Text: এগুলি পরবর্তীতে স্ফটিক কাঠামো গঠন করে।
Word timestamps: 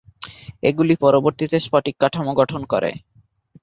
এগুলি 0.63 0.93
পরবর্তীতে 1.03 1.57
স্ফটিক 1.59 1.95
কাঠামো 2.01 2.31
গঠন 2.39 2.61
করে। 2.71 2.91